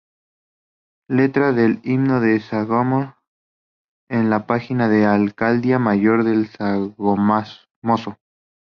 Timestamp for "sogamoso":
2.39-3.15, 6.47-8.17